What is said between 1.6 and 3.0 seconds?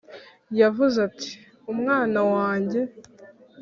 umwana wanjye.